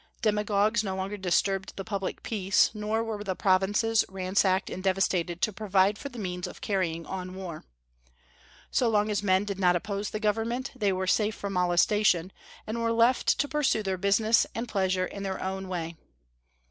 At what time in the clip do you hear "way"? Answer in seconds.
15.67-15.95